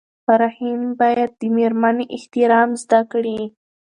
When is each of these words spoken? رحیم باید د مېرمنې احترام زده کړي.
رحیم 0.41 0.81
باید 0.99 1.31
د 1.39 1.41
مېرمنې 1.55 2.05
احترام 2.15 2.69
زده 2.83 2.99
کړي. 3.11 3.39